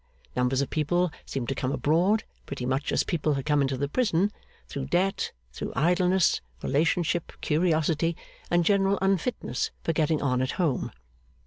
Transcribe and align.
Numbers 0.35 0.61
of 0.61 0.71
people 0.71 1.11
seemed 1.27 1.47
to 1.49 1.53
come 1.53 1.71
abroad, 1.71 2.23
pretty 2.47 2.65
much 2.65 2.91
as 2.91 3.03
people 3.03 3.35
had 3.35 3.45
come 3.45 3.61
into 3.61 3.77
the 3.77 3.87
prison; 3.87 4.31
through 4.67 4.87
debt, 4.87 5.31
through 5.53 5.73
idleness, 5.75 6.41
relationship, 6.63 7.31
curiosity, 7.41 8.17
and 8.49 8.65
general 8.65 8.97
unfitness 8.99 9.69
for 9.83 9.93
getting 9.93 10.19
on 10.19 10.41
at 10.41 10.53
home. 10.53 10.89